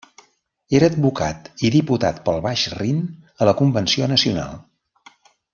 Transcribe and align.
Era 0.77 0.87
advocat 0.93 1.51
i 1.67 1.71
diputat 1.75 2.23
pel 2.29 2.41
Baix 2.47 2.65
Rin 2.79 3.05
a 3.45 3.51
la 3.51 3.55
Convenció 3.63 4.13
Nacional. 4.17 4.59